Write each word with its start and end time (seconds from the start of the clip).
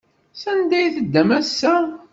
Sanda 0.41 0.73
ay 0.77 0.87
teddam 0.95 1.29
ass-a? 1.39 1.75